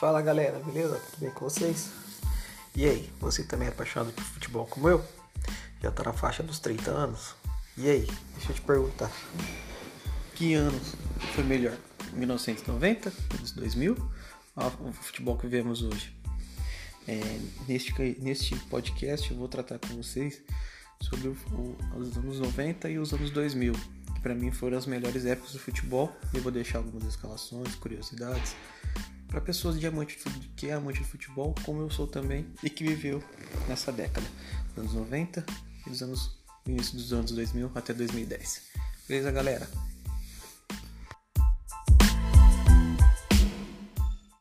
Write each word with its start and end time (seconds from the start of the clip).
Fala 0.00 0.22
galera, 0.22 0.58
beleza? 0.60 0.98
Tudo 0.98 1.20
bem 1.20 1.30
com 1.30 1.44
vocês? 1.44 1.90
E 2.74 2.86
aí, 2.86 3.12
você 3.20 3.44
também 3.44 3.68
é 3.68 3.70
apaixonado 3.70 4.10
por 4.14 4.24
futebol 4.24 4.64
como 4.64 4.88
eu? 4.88 5.04
Já 5.82 5.90
tá 5.90 6.04
na 6.04 6.14
faixa 6.14 6.42
dos 6.42 6.58
30 6.58 6.90
anos? 6.90 7.34
E 7.76 7.86
aí, 7.86 8.08
deixa 8.34 8.50
eu 8.50 8.54
te 8.54 8.62
perguntar. 8.62 9.12
Que 10.34 10.54
anos 10.54 10.94
foi 11.34 11.44
melhor? 11.44 11.76
1990, 12.14 13.12
2000 13.54 13.94
ou 14.56 14.88
o 14.88 14.92
futebol 14.94 15.36
que 15.36 15.46
vemos 15.46 15.82
hoje? 15.82 16.16
É, 17.06 17.20
neste, 17.68 17.92
neste 18.22 18.56
podcast 18.70 19.30
eu 19.30 19.36
vou 19.36 19.48
tratar 19.48 19.78
com 19.80 19.88
vocês 19.88 20.40
sobre 21.02 21.28
o, 21.28 21.36
o, 21.52 21.76
os 21.98 22.16
anos 22.16 22.40
90 22.40 22.88
e 22.88 22.98
os 22.98 23.12
anos 23.12 23.30
2000, 23.30 23.74
que 24.14 24.20
para 24.22 24.34
mim 24.34 24.50
foram 24.50 24.78
as 24.78 24.86
melhores 24.86 25.26
épocas 25.26 25.52
do 25.52 25.58
futebol. 25.58 26.10
Eu 26.32 26.40
vou 26.40 26.50
deixar 26.50 26.78
algumas 26.78 27.04
escalações, 27.04 27.74
curiosidades 27.74 28.56
para 29.30 29.40
pessoas 29.40 29.78
de 29.78 29.86
amante 29.86 30.18
de, 30.18 30.48
que 30.48 30.68
é 30.68 30.72
amante 30.72 30.98
de 30.98 31.04
futebol, 31.04 31.54
como 31.64 31.80
eu 31.80 31.90
sou 31.90 32.06
também 32.06 32.46
e 32.62 32.68
que 32.68 32.82
viveu 32.82 33.22
nessa 33.68 33.92
década, 33.92 34.26
dos 34.74 34.78
anos 34.78 34.94
90 34.94 35.46
e 35.86 35.90
dos 35.90 36.02
anos 36.02 36.40
início 36.66 36.96
dos 36.96 37.12
anos 37.12 37.30
2000 37.30 37.70
até 37.74 37.94
2010. 37.94 38.62
Beleza, 39.08 39.30
galera? 39.30 39.68